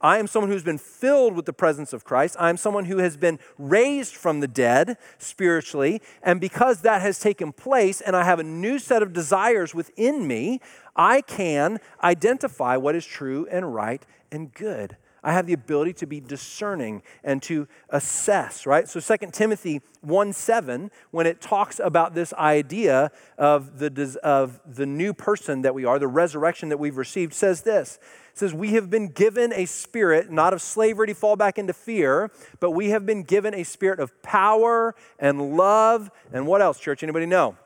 [0.00, 2.36] I am someone who's been filled with the presence of Christ.
[2.38, 6.00] I am someone who has been raised from the dead spiritually.
[6.22, 10.26] And because that has taken place and I have a new set of desires within
[10.26, 10.60] me,
[10.96, 14.96] I can identify what is true and right and good.
[15.22, 18.88] I have the ability to be discerning and to assess, right?
[18.88, 24.86] So 2 Timothy 1 7, when it talks about this idea of the, of the
[24.86, 27.98] new person that we are, the resurrection that we've received, says this
[28.32, 31.72] it says, We have been given a spirit, not of slavery to fall back into
[31.72, 32.30] fear,
[32.60, 36.10] but we have been given a spirit of power and love.
[36.32, 37.02] And what else, church?
[37.02, 37.56] Anybody know?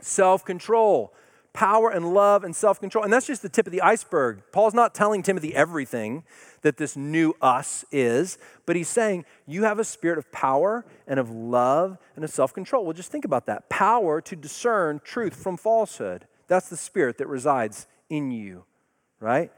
[0.00, 1.12] Self control.
[1.52, 3.04] Power and love and self control.
[3.04, 4.42] And that's just the tip of the iceberg.
[4.52, 6.24] Paul's not telling Timothy everything
[6.62, 11.18] that this new us is, but he's saying you have a spirit of power and
[11.18, 12.84] of love and of self control.
[12.84, 16.26] Well, just think about that power to discern truth from falsehood.
[16.46, 18.64] That's the spirit that resides in you,
[19.18, 19.50] right?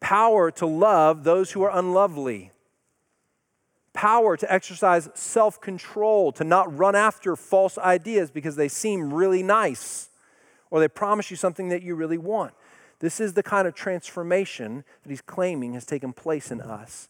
[0.00, 2.52] power to love those who are unlovely,
[3.92, 9.42] power to exercise self control, to not run after false ideas because they seem really
[9.42, 10.08] nice
[10.70, 12.54] or they promise you something that you really want.
[12.98, 17.08] This is the kind of transformation that he's claiming has taken place in us.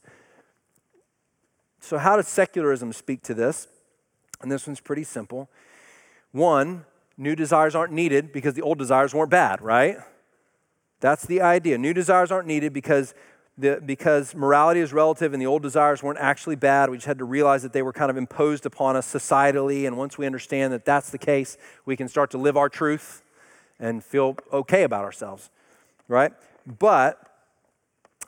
[1.81, 3.69] So, how does secularism speak to this?
[4.43, 5.49] And this one's pretty simple.
[6.33, 6.85] One,
[7.17, 9.97] new desires aren't needed because the old desires weren't bad, right?
[11.01, 11.79] That's the idea.
[11.79, 13.15] New desires aren't needed because,
[13.57, 16.91] the, because morality is relative and the old desires weren't actually bad.
[16.91, 19.87] We just had to realize that they were kind of imposed upon us societally.
[19.87, 23.23] And once we understand that that's the case, we can start to live our truth
[23.79, 25.51] and feel okay about ourselves,
[26.09, 26.33] right?
[26.67, 27.21] But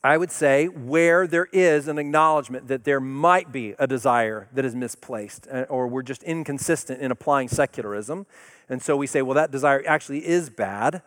[0.04, 4.64] I would say where there is an acknowledgement that there might be a desire that
[4.64, 8.26] is misplaced, uh, or we're just inconsistent in applying secularism.
[8.68, 11.02] And so we say, well, that desire actually is bad,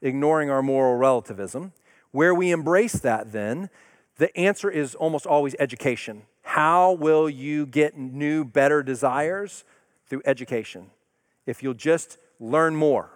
[0.00, 1.72] ignoring our moral relativism.
[2.12, 3.68] Where we embrace that, then,
[4.18, 6.22] the answer is almost always education.
[6.42, 9.64] How will you get new, better desires?
[10.08, 10.90] Through education.
[11.46, 13.10] If you'll just learn more,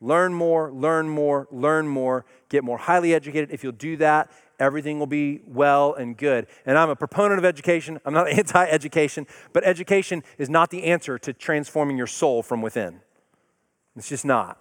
[0.00, 3.50] learn more, learn more, learn more, get more highly educated.
[3.50, 6.46] If you'll do that, everything will be well and good.
[6.64, 8.00] And I'm a proponent of education.
[8.04, 12.62] I'm not anti education, but education is not the answer to transforming your soul from
[12.62, 13.00] within.
[13.96, 14.58] It's just not.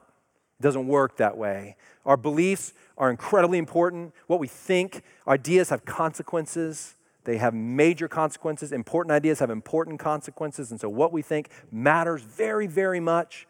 [0.60, 1.76] It doesn't work that way.
[2.06, 4.14] Our beliefs are incredibly important.
[4.28, 6.96] What we think, ideas have consequences.
[7.26, 8.72] They have major consequences.
[8.72, 10.72] Important ideas have important consequences.
[10.72, 13.48] And so what we think matters very, very much.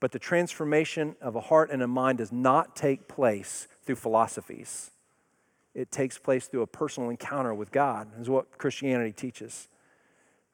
[0.00, 4.90] But the transformation of a heart and a mind does not take place through philosophies
[5.74, 9.68] it takes place through a personal encounter with God, is what Christianity teaches,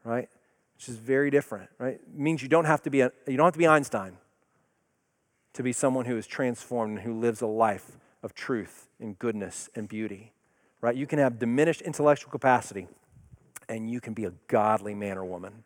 [0.04, 0.28] right?
[0.74, 1.94] Which is very different, right?
[1.94, 4.18] It means you don't have to be a, you don't have to be Einstein
[5.54, 7.92] to be someone who is transformed and who lives a life
[8.22, 10.34] of truth and goodness and beauty,
[10.82, 10.94] right?
[10.94, 12.88] You can have diminished intellectual capacity
[13.66, 15.64] and you can be a godly man or woman.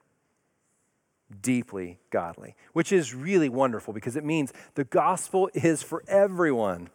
[1.43, 6.91] Deeply godly, which is really wonderful because it means the gospel is for everyone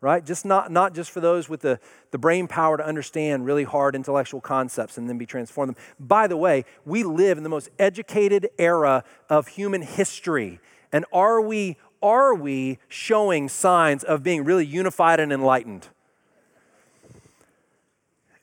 [0.00, 0.24] right?
[0.24, 1.78] Just not, not just for those with the,
[2.10, 5.82] the brain power to understand really hard intellectual concepts and then be transformed them.
[5.98, 10.60] By the way, we live in the most educated era of human history.
[10.90, 15.88] And are we, are we showing signs of being really unified and enlightened?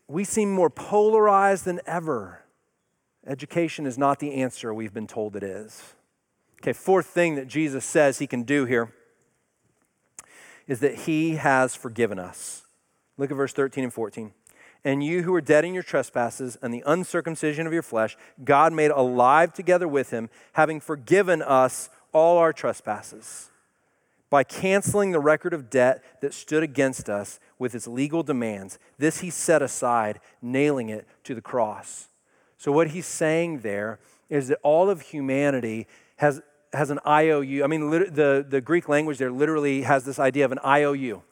[0.07, 2.43] We seem more polarized than ever.
[3.27, 5.93] Education is not the answer we've been told it is.
[6.61, 8.93] Okay, fourth thing that Jesus says he can do here
[10.67, 12.63] is that he has forgiven us.
[13.17, 14.31] Look at verse 13 and 14.
[14.83, 18.73] And you who were dead in your trespasses and the uncircumcision of your flesh, God
[18.73, 23.49] made alive together with him, having forgiven us all our trespasses
[24.29, 28.77] by canceling the record of debt that stood against us with its legal demands.
[28.97, 32.07] This he set aside, nailing it to the cross.
[32.57, 33.99] So, what he's saying there
[34.29, 35.87] is that all of humanity
[36.17, 36.41] has
[36.73, 37.63] has an IOU.
[37.63, 41.23] I mean, the, the Greek language there literally has this idea of an IOU,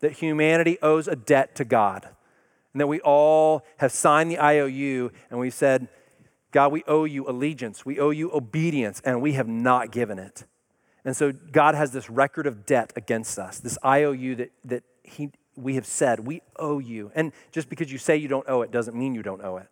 [0.00, 2.08] that humanity owes a debt to God.
[2.72, 5.88] And that we all have signed the IOU and we said,
[6.52, 10.44] God, we owe you allegiance, we owe you obedience, and we have not given it.
[11.04, 15.30] And so God has this record of debt against us, this IOU that, that he,
[15.56, 17.10] we have said, we owe you.
[17.14, 19.68] And just because you say you don't owe it doesn't mean you don't owe it.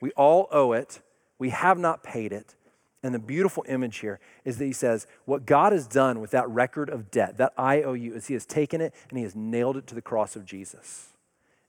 [0.00, 1.00] We all owe it,
[1.38, 2.54] we have not paid it,
[3.02, 6.48] and the beautiful image here is that he says, What God has done with that
[6.48, 9.86] record of debt, that IOU, is he has taken it and he has nailed it
[9.88, 11.08] to the cross of Jesus.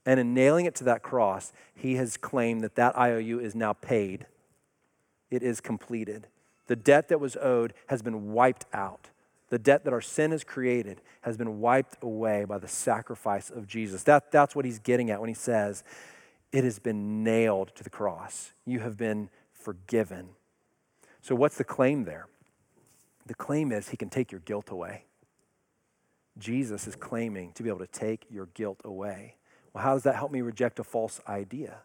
[0.05, 3.73] And in nailing it to that cross, he has claimed that that IOU is now
[3.73, 4.25] paid.
[5.29, 6.27] It is completed.
[6.67, 9.09] The debt that was owed has been wiped out.
[9.49, 13.67] The debt that our sin has created has been wiped away by the sacrifice of
[13.67, 14.03] Jesus.
[14.03, 15.83] That, that's what he's getting at when he says,
[16.51, 18.51] It has been nailed to the cross.
[18.65, 20.29] You have been forgiven.
[21.21, 22.27] So, what's the claim there?
[23.27, 25.05] The claim is he can take your guilt away.
[26.37, 29.35] Jesus is claiming to be able to take your guilt away.
[29.73, 31.77] Well, how does that help me reject a false idea?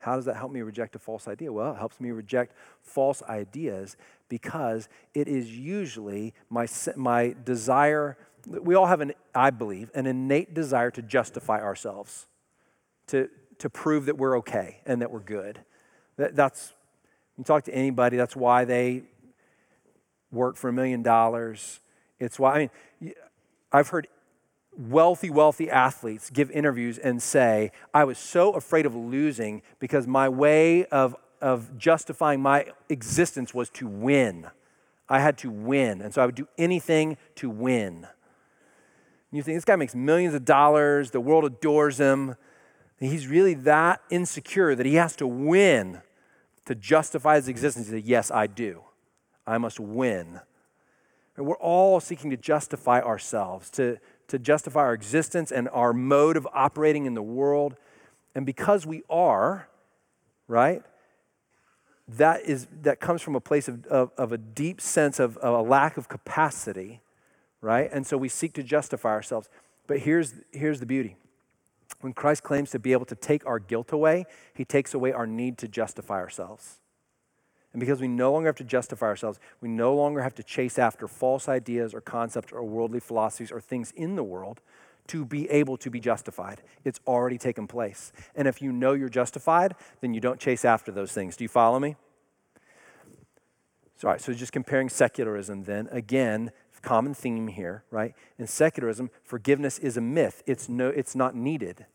[0.00, 1.52] How does that help me reject a false idea?
[1.52, 3.96] Well, it helps me reject false ideas
[4.28, 6.66] because it is usually my,
[6.96, 8.16] my desire.
[8.46, 12.26] We all have an, I believe, an innate desire to justify ourselves,
[13.08, 13.28] to,
[13.58, 15.60] to prove that we're okay and that we're good.
[16.16, 16.72] That, that's
[17.38, 19.04] you talk to anybody, that's why they
[20.32, 21.80] work for a million dollars.
[22.18, 22.58] It's why, I
[23.00, 23.14] mean,
[23.72, 24.08] I've heard
[24.76, 30.28] wealthy, wealthy athletes give interviews and say, I was so afraid of losing because my
[30.28, 34.48] way of, of justifying my existence was to win.
[35.08, 36.02] I had to win.
[36.02, 38.06] And so I would do anything to win.
[39.30, 42.34] you think, this guy makes millions of dollars, the world adores him.
[43.00, 46.02] He's really that insecure that he has to win
[46.68, 48.82] to justify his existence, he said, Yes, I do.
[49.46, 50.40] I must win.
[51.36, 56.36] And we're all seeking to justify ourselves, to, to justify our existence and our mode
[56.36, 57.76] of operating in the world.
[58.34, 59.68] And because we are,
[60.46, 60.82] right,
[62.08, 65.54] that, is, that comes from a place of, of, of a deep sense of, of
[65.54, 67.00] a lack of capacity,
[67.62, 67.88] right?
[67.90, 69.48] And so we seek to justify ourselves.
[69.86, 71.16] But here's, here's the beauty
[72.00, 75.26] when Christ claims to be able to take our guilt away, he takes away our
[75.26, 76.80] need to justify ourselves.
[77.72, 80.78] And because we no longer have to justify ourselves, we no longer have to chase
[80.78, 84.60] after false ideas or concepts or worldly philosophies or things in the world
[85.08, 86.62] to be able to be justified.
[86.84, 88.12] It's already taken place.
[88.34, 91.36] And if you know you're justified, then you don't chase after those things.
[91.36, 91.96] Do you follow me?
[94.04, 98.14] All right, so just comparing secularism then, again, common theme here, right?
[98.38, 100.42] In secularism, forgiveness is a myth.
[100.46, 101.86] It's no it's not needed.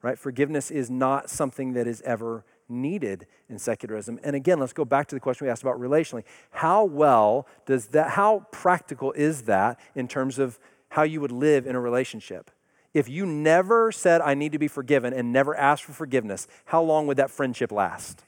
[0.00, 0.18] Right?
[0.18, 4.20] Forgiveness is not something that is ever needed in secularism.
[4.22, 6.22] And again, let's go back to the question we asked about relationally.
[6.50, 10.58] How well does that how practical is that in terms of
[10.90, 12.50] how you would live in a relationship?
[12.94, 16.82] If you never said I need to be forgiven and never asked for forgiveness, how
[16.82, 18.22] long would that friendship last?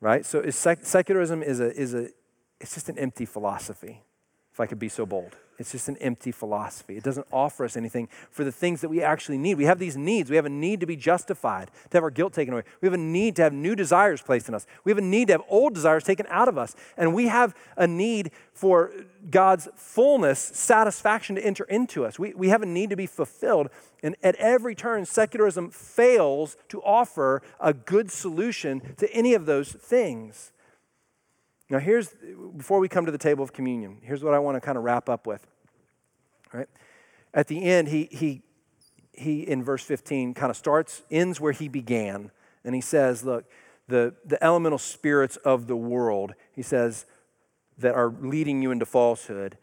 [0.00, 0.24] right?
[0.24, 2.08] So sec- secularism is a, is a,
[2.60, 4.02] it's just an empty philosophy,
[4.52, 5.36] if I could be so bold.
[5.58, 6.96] It's just an empty philosophy.
[6.96, 9.56] It doesn't offer us anything for the things that we actually need.
[9.56, 10.30] We have these needs.
[10.30, 12.62] We have a need to be justified, to have our guilt taken away.
[12.80, 14.68] We have a need to have new desires placed in us.
[14.84, 16.76] We have a need to have old desires taken out of us.
[16.96, 18.92] And we have a need for
[19.30, 22.20] God's fullness, satisfaction to enter into us.
[22.20, 23.68] We, we have a need to be fulfilled.
[24.00, 29.72] And at every turn, secularism fails to offer a good solution to any of those
[29.72, 30.52] things.
[31.70, 32.14] Now, here's,
[32.56, 34.84] before we come to the table of communion, here's what I want to kind of
[34.84, 35.46] wrap up with.
[36.52, 36.68] Right?
[37.34, 38.42] At the end, he, he,
[39.12, 42.30] he in verse 15, kind of starts, ends where he began.
[42.64, 43.44] And he says, Look,
[43.86, 47.06] the, the elemental spirits of the world, he says,
[47.78, 49.56] that are leading you into falsehood,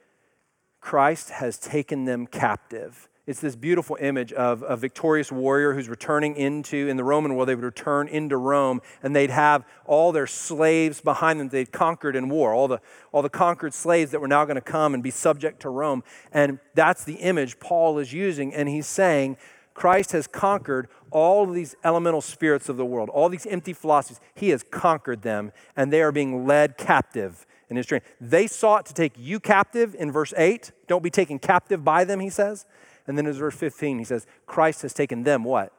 [0.79, 6.35] Christ has taken them captive it's this beautiful image of a victorious warrior who's returning
[6.35, 10.27] into, in the Roman world, they would return into Rome and they'd have all their
[10.27, 12.79] slaves behind them they'd conquered in war, all the,
[13.11, 16.03] all the conquered slaves that were now going to come and be subject to Rome.
[16.31, 18.53] And that's the image Paul is using.
[18.53, 19.37] And he's saying,
[19.73, 24.19] Christ has conquered all of these elemental spirits of the world, all these empty philosophies.
[24.35, 28.01] He has conquered them, and they are being led captive in his train.
[28.21, 30.71] They sought to take you captive in verse 8.
[30.87, 32.65] Don't be taken captive by them, he says.
[33.07, 35.71] And then in verse 15, he says, Christ has taken them what?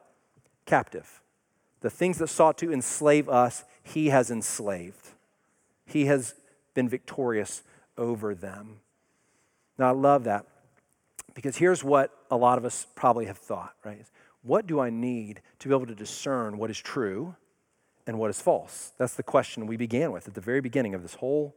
[0.65, 1.21] Captive.
[1.81, 5.11] The things that sought to enslave us, he has enslaved.
[5.85, 6.35] He has
[6.75, 7.63] been victorious
[7.99, 8.81] over them.
[9.79, 10.47] Now, I love that
[11.35, 14.05] because here's what a lot of us probably have thought, right?
[14.43, 17.35] What do I need to be able to discern what is true
[18.07, 18.93] and what is false?
[18.97, 21.55] That's the question we began with at the very beginning of this whole,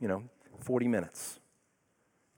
[0.00, 0.22] you know,
[0.60, 1.40] 40 minutes.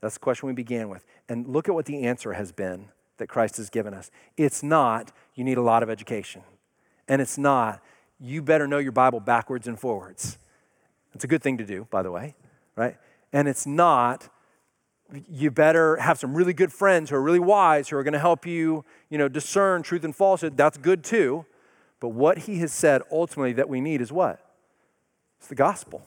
[0.01, 1.05] That's the question we began with.
[1.29, 2.89] And look at what the answer has been
[3.19, 4.11] that Christ has given us.
[4.37, 6.43] It's not, you need a lot of education.
[7.07, 7.83] And it's not,
[8.19, 10.39] you better know your Bible backwards and forwards.
[11.15, 12.35] It's a good thing to do, by the way,
[12.77, 12.97] right?
[13.33, 14.29] And it's not,
[15.29, 18.19] you better have some really good friends who are really wise who are going to
[18.19, 20.57] help you, you know, discern truth and falsehood.
[20.57, 21.45] That's good too.
[21.99, 24.41] But what he has said ultimately that we need is what?
[25.39, 26.03] It's the gospel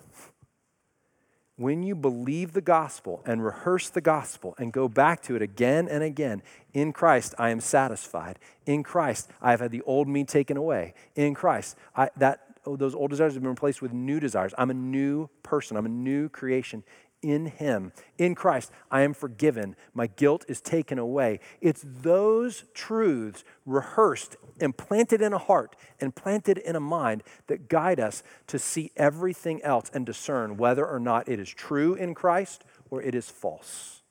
[1.63, 5.87] when you believe the gospel and rehearse the gospel and go back to it again
[5.87, 6.41] and again,
[6.73, 8.37] in Christ I am satisfied.
[8.65, 10.93] In Christ I have had the old me taken away.
[11.15, 14.53] In Christ, I, that oh, those old desires have been replaced with new desires.
[14.57, 15.77] I'm a new person.
[15.77, 16.83] I'm a new creation
[17.23, 19.75] in Him, in Christ, I am forgiven.
[19.93, 21.39] My guilt is taken away.
[21.61, 27.69] It's those truths rehearsed and planted in a heart and planted in a mind that
[27.69, 32.13] guide us to see everything else and discern whether or not it is true in
[32.13, 34.01] Christ or it is false.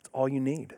[0.00, 0.76] It's all you need.